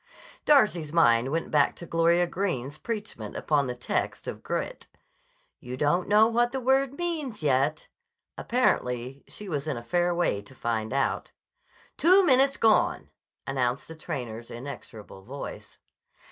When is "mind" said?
0.91-1.29